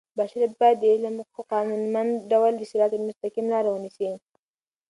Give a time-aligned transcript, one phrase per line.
[0.17, 4.09] بشریت باید د علم په قانونمند ډول د صراط المستقیم لار ونیسي.